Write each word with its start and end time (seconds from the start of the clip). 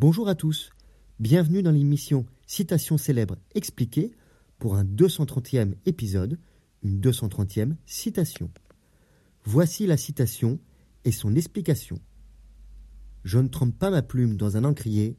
Bonjour 0.00 0.28
à 0.28 0.36
tous, 0.36 0.70
bienvenue 1.18 1.60
dans 1.60 1.72
l'émission 1.72 2.24
Citation 2.46 2.98
célèbre 2.98 3.34
expliquée 3.56 4.12
pour 4.60 4.76
un 4.76 4.84
230e 4.84 5.74
épisode, 5.86 6.38
une 6.84 7.00
230e 7.00 7.74
citation. 7.84 8.48
Voici 9.42 9.88
la 9.88 9.96
citation 9.96 10.60
et 11.04 11.10
son 11.10 11.34
explication. 11.34 11.98
Je 13.24 13.40
ne 13.40 13.48
trempe 13.48 13.76
pas 13.76 13.90
ma 13.90 14.02
plume 14.02 14.36
dans 14.36 14.56
un 14.56 14.62
encrier, 14.62 15.18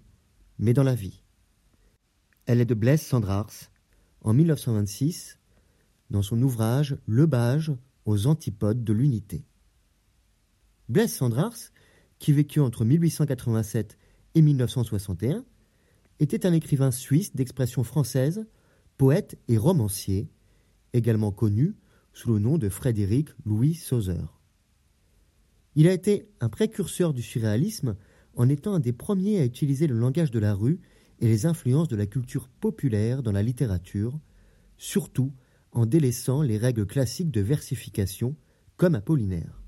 mais 0.59 0.73
dans 0.73 0.83
la 0.83 0.95
vie. 0.95 1.23
Elle 2.45 2.61
est 2.61 2.65
de 2.65 2.73
Blaise 2.73 3.01
Sandrars, 3.01 3.51
en 4.21 4.31
1926, 4.31 5.39
dans 6.09 6.21
son 6.21 6.41
ouvrage 6.41 6.95
Le 7.05 7.25
Bage 7.25 7.73
aux 8.05 8.27
antipodes 8.27 8.85
de 8.85 8.93
l'unité. 8.93 9.43
Blaise 10.87 11.11
Sandrars, 11.11 11.57
qui 12.17 12.31
vécut 12.31 12.61
entre 12.61 12.85
1887 12.85 13.97
et 14.39 14.41
1961, 14.41 15.43
était 16.21 16.45
un 16.45 16.53
écrivain 16.53 16.91
suisse 16.91 17.35
d'expression 17.35 17.83
française, 17.83 18.47
poète 18.97 19.37
et 19.49 19.57
romancier, 19.57 20.29
également 20.93 21.33
connu 21.33 21.75
sous 22.13 22.31
le 22.31 22.39
nom 22.39 22.57
de 22.57 22.69
Frédéric 22.69 23.29
Louis 23.45 23.75
Sauzer. 23.75 24.39
Il 25.75 25.89
a 25.89 25.93
été 25.93 26.29
un 26.39 26.47
précurseur 26.47 27.13
du 27.13 27.21
surréalisme 27.21 27.97
en 28.35 28.47
étant 28.47 28.73
un 28.75 28.79
des 28.79 28.93
premiers 28.93 29.41
à 29.41 29.45
utiliser 29.45 29.87
le 29.87 29.99
langage 29.99 30.31
de 30.31 30.39
la 30.39 30.53
rue 30.53 30.79
et 31.19 31.27
les 31.27 31.45
influences 31.45 31.89
de 31.89 31.97
la 31.97 32.05
culture 32.05 32.47
populaire 32.47 33.21
dans 33.21 33.33
la 33.33 33.43
littérature, 33.43 34.17
surtout 34.77 35.33
en 35.73 35.85
délaissant 35.85 36.41
les 36.41 36.57
règles 36.57 36.85
classiques 36.85 37.31
de 37.31 37.41
versification 37.41 38.37
comme 38.77 38.95
Apollinaire. 38.95 39.61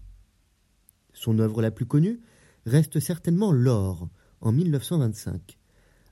Son 1.12 1.40
œuvre 1.40 1.62
la 1.62 1.72
plus 1.72 1.86
connue 1.86 2.22
reste 2.66 3.02
certainement 3.02 3.52
L'Or, 3.52 4.10
en 4.42 4.52
1925, 4.52 5.58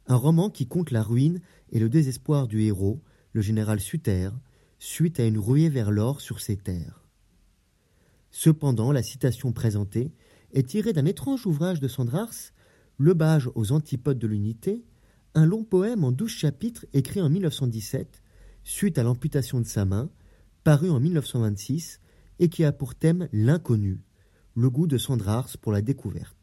un 0.08 0.16
roman 0.16 0.50
qui 0.50 0.68
compte 0.68 0.92
la 0.92 1.04
ruine 1.04 1.42
et 1.72 1.80
le 1.80 1.90
désespoir 1.90 2.48
du 2.48 2.62
héros, 2.64 3.02
le 3.34 3.42
général 3.42 3.80
Suter, 3.80 4.30
suite 4.80 5.20
à 5.20 5.26
une 5.26 5.38
ruée 5.38 5.70
vers 5.70 5.92
l'or 5.92 6.22
sur 6.22 6.40
ses 6.40 6.58
terres. 6.58 7.04
Cependant, 8.32 8.92
la 8.92 9.04
citation 9.04 9.52
présentée 9.52 10.12
est 10.54 10.68
tirée 10.68 10.94
d'un 10.94 11.06
étrange 11.06 11.46
ouvrage 11.46 11.80
de 11.80 11.88
Sandrars, 11.88 12.34
Le 12.98 13.14
Bage 13.14 13.50
aux 13.56 13.72
antipodes 13.72 14.20
de 14.20 14.28
l'unité, 14.28 14.86
un 15.36 15.46
long 15.46 15.64
poème 15.64 16.04
en 16.04 16.12
douze 16.12 16.32
chapitres 16.32 16.86
écrit 16.94 17.22
en 17.22 17.30
1917, 17.30 18.22
suite 18.64 18.98
à 18.98 19.04
l'amputation 19.04 19.60
de 19.60 19.66
sa 19.66 19.86
main, 19.86 20.10
paru 20.64 20.90
en 20.90 21.00
1926 21.00 22.00
et 22.40 22.50
qui 22.50 22.64
a 22.64 22.72
pour 22.72 22.96
thème 22.96 23.28
l'inconnu, 23.32 24.02
le 24.56 24.70
goût 24.70 24.88
de 24.88 24.98
Sandrars 24.98 25.50
pour 25.62 25.72
la 25.72 25.82
découverte. 25.82 26.39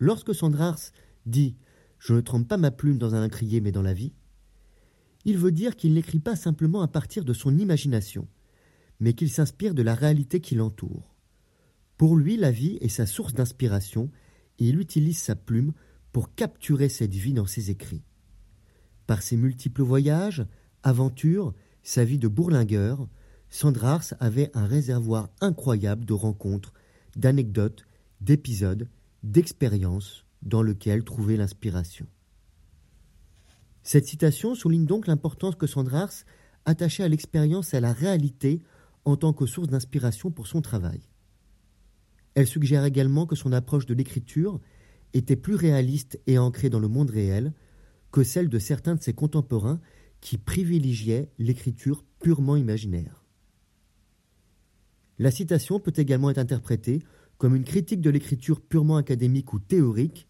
Lorsque 0.00 0.34
Sandrars 0.34 0.80
dit 1.26 1.56
Je 1.98 2.14
ne 2.14 2.22
trempe 2.22 2.48
pas 2.48 2.56
ma 2.56 2.70
plume 2.70 2.96
dans 2.96 3.14
un 3.14 3.28
crier 3.28 3.60
mais 3.60 3.70
dans 3.70 3.82
la 3.82 3.92
vie, 3.92 4.14
il 5.26 5.36
veut 5.36 5.52
dire 5.52 5.76
qu'il 5.76 5.92
n'écrit 5.92 6.18
pas 6.18 6.36
simplement 6.36 6.80
à 6.80 6.88
partir 6.88 7.26
de 7.26 7.34
son 7.34 7.58
imagination, 7.58 8.26
mais 8.98 9.12
qu'il 9.12 9.30
s'inspire 9.30 9.74
de 9.74 9.82
la 9.82 9.94
réalité 9.94 10.40
qui 10.40 10.54
l'entoure. 10.54 11.14
Pour 11.98 12.16
lui, 12.16 12.38
la 12.38 12.50
vie 12.50 12.78
est 12.80 12.88
sa 12.88 13.04
source 13.04 13.34
d'inspiration 13.34 14.10
et 14.58 14.68
il 14.68 14.80
utilise 14.80 15.18
sa 15.18 15.36
plume 15.36 15.74
pour 16.12 16.34
capturer 16.34 16.88
cette 16.88 17.14
vie 17.14 17.34
dans 17.34 17.46
ses 17.46 17.70
écrits. 17.70 18.02
Par 19.06 19.20
ses 19.20 19.36
multiples 19.36 19.82
voyages, 19.82 20.46
aventures, 20.82 21.52
sa 21.82 22.04
vie 22.04 22.18
de 22.18 22.28
bourlingueur, 22.28 23.06
Sandrars 23.50 24.14
avait 24.18 24.50
un 24.54 24.64
réservoir 24.64 25.28
incroyable 25.42 26.06
de 26.06 26.14
rencontres, 26.14 26.72
d'anecdotes, 27.16 27.86
d'épisodes 28.22 28.88
d'expérience 29.22 30.24
dans 30.42 30.62
lequel 30.62 31.04
trouver 31.04 31.36
l'inspiration. 31.36 32.06
Cette 33.82 34.06
citation 34.06 34.54
souligne 34.54 34.86
donc 34.86 35.06
l'importance 35.06 35.56
que 35.56 35.66
Sandrars 35.66 36.12
attachait 36.64 37.02
à 37.02 37.08
l'expérience 37.08 37.72
et 37.72 37.78
à 37.78 37.80
la 37.80 37.92
réalité 37.92 38.62
en 39.04 39.16
tant 39.16 39.32
que 39.32 39.46
source 39.46 39.68
d'inspiration 39.68 40.30
pour 40.30 40.46
son 40.46 40.60
travail. 40.60 41.00
Elle 42.34 42.46
suggère 42.46 42.84
également 42.84 43.26
que 43.26 43.36
son 43.36 43.52
approche 43.52 43.86
de 43.86 43.94
l'écriture 43.94 44.60
était 45.14 45.36
plus 45.36 45.54
réaliste 45.54 46.20
et 46.26 46.38
ancrée 46.38 46.70
dans 46.70 46.78
le 46.78 46.88
monde 46.88 47.10
réel 47.10 47.52
que 48.12 48.22
celle 48.22 48.48
de 48.48 48.58
certains 48.58 48.94
de 48.94 49.02
ses 49.02 49.14
contemporains 49.14 49.80
qui 50.20 50.38
privilégiaient 50.38 51.30
l'écriture 51.38 52.04
purement 52.20 52.56
imaginaire. 52.56 53.24
La 55.18 55.30
citation 55.30 55.80
peut 55.80 55.92
également 55.96 56.30
être 56.30 56.38
interprétée 56.38 57.02
comme 57.40 57.56
une 57.56 57.64
critique 57.64 58.02
de 58.02 58.10
l'écriture 58.10 58.60
purement 58.60 58.98
académique 58.98 59.54
ou 59.54 59.60
théorique 59.60 60.28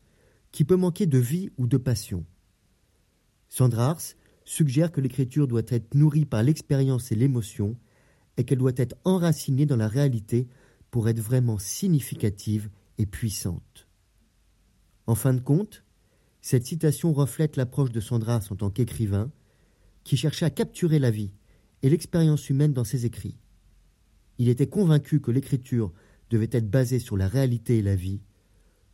qui 0.53 0.62
peut 0.62 0.76
manquer 0.76 1.06
de 1.06 1.19
vie 1.19 1.50
ou 1.59 1.66
de 1.66 1.76
passion. 1.76 2.25
Sandrars 3.48 4.00
suggère 4.44 4.93
que 4.93 5.00
l'écriture 5.00 5.48
doit 5.48 5.65
être 5.66 5.97
nourrie 5.97 6.25
par 6.25 6.44
l'expérience 6.44 7.10
et 7.10 7.16
l'émotion 7.16 7.76
et 8.37 8.44
qu'elle 8.44 8.59
doit 8.59 8.71
être 8.76 8.94
enracinée 9.04 9.66
dans 9.66 9.76
la 9.76 9.88
réalité 9.88 10.47
pour 10.93 11.09
être 11.09 11.19
vraiment 11.19 11.59
significative 11.59 12.71
et 12.97 13.06
puissante. 13.06 13.88
En 15.09 15.16
fin 15.16 15.34
de 15.34 15.41
compte, 15.41 15.82
cette 16.41 16.66
citation 16.66 17.12
reflète 17.12 17.56
l'approche 17.56 17.91
de 17.91 17.98
Sandrars 17.98 18.44
en 18.50 18.54
tant 18.54 18.71
qu'écrivain, 18.71 19.32
qui 20.04 20.16
cherchait 20.16 20.47
à 20.47 20.50
capturer 20.50 21.00
la 21.00 21.10
vie 21.10 21.32
et 21.82 21.91
l'expérience 21.91 22.48
humaine 22.50 22.72
dans 22.72 22.84
ses 22.84 23.04
écrits. 23.04 23.37
Il 24.38 24.48
était 24.48 24.69
convaincu 24.69 25.21
que 25.21 25.32
l'écriture 25.32 25.92
devait 26.30 26.48
être 26.52 26.70
basé 26.70 26.98
sur 26.98 27.16
la 27.16 27.28
réalité 27.28 27.78
et 27.78 27.82
la 27.82 27.96
vie, 27.96 28.22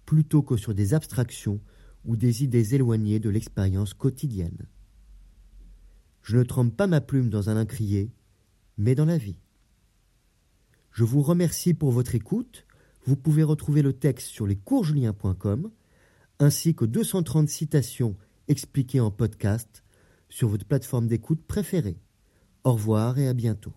plutôt 0.05 0.43
que 0.43 0.57
sur 0.57 0.75
des 0.75 0.95
abstractions 0.95 1.61
ou 2.05 2.17
des 2.17 2.43
idées 2.43 2.75
éloignées 2.75 3.21
de 3.21 3.31
l'expérience 3.31 3.95
quotidienne. 3.95 4.67
Je 6.23 6.39
ne 6.39 6.43
trempe 6.43 6.77
pas 6.77 6.87
ma 6.87 7.01
plume 7.01 7.31
dans 7.31 7.51
un 7.51 7.57
incrier, 7.57 8.11
mais 8.79 8.95
dans 8.95 9.05
la 9.05 9.19
vie. 9.19 9.39
Je 10.91 11.05
vous 11.05 11.23
remercie 11.23 11.75
pour 11.75 11.93
votre 11.93 12.15
écoute. 12.15 12.67
Vous 13.05 13.17
pouvez 13.17 13.43
retrouver 13.43 13.83
le 13.83 13.93
texte 13.93 14.29
sur 14.29 14.47
lescoursjulien.com 14.47 15.71
ainsi 16.39 16.75
que 16.75 16.85
230 16.85 17.49
citations 17.49 18.17
expliquées 18.49 19.01
en 19.01 19.11
podcast 19.11 19.85
sur 20.29 20.49
votre 20.49 20.67
plateforme 20.67 21.07
d'écoute 21.07 21.43
préférée. 21.47 22.01
Au 22.65 22.73
revoir 22.73 23.19
et 23.19 23.29
à 23.29 23.33
bientôt. 23.33 23.73